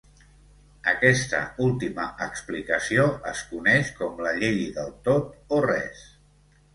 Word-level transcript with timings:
Aquesta 0.91 1.41
última 1.65 2.05
explicació 2.25 3.05
es 3.33 3.43
coneix 3.51 3.91
com 3.99 4.23
la 4.29 4.31
llei 4.39 4.57
del 4.79 4.89
tot 5.09 5.55
o 5.59 5.61
res. 5.67 6.03